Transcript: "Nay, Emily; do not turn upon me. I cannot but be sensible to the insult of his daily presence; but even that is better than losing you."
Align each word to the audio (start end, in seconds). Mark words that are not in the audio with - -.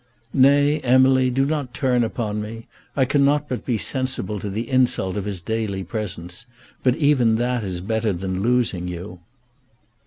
"Nay, 0.33 0.79
Emily; 0.79 1.29
do 1.29 1.45
not 1.45 1.75
turn 1.75 2.03
upon 2.03 2.41
me. 2.41 2.65
I 2.95 3.05
cannot 3.05 3.47
but 3.47 3.63
be 3.67 3.77
sensible 3.77 4.39
to 4.39 4.49
the 4.49 4.67
insult 4.67 5.15
of 5.15 5.25
his 5.25 5.43
daily 5.43 5.83
presence; 5.83 6.47
but 6.81 6.95
even 6.95 7.35
that 7.35 7.63
is 7.63 7.81
better 7.81 8.11
than 8.11 8.41
losing 8.41 8.87
you." 8.87 9.19